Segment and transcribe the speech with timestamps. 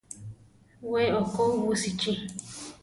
[0.91, 2.11] We okó busichí.